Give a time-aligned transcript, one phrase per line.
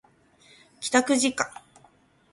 [0.79, 1.45] 帰宅時間